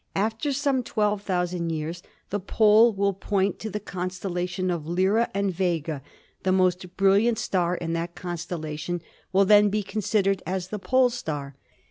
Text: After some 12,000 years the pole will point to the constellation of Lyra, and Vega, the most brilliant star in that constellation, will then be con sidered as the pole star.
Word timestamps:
After 0.15 0.51
some 0.51 0.81
12,000 0.81 1.69
years 1.69 2.01
the 2.31 2.39
pole 2.39 2.91
will 2.91 3.13
point 3.13 3.59
to 3.59 3.69
the 3.69 3.79
constellation 3.79 4.71
of 4.71 4.87
Lyra, 4.87 5.29
and 5.31 5.53
Vega, 5.53 6.01
the 6.41 6.51
most 6.51 6.97
brilliant 6.97 7.37
star 7.37 7.75
in 7.75 7.93
that 7.93 8.15
constellation, 8.15 9.03
will 9.31 9.45
then 9.45 9.69
be 9.69 9.83
con 9.83 10.01
sidered 10.01 10.41
as 10.43 10.69
the 10.69 10.79
pole 10.79 11.11
star. 11.11 11.55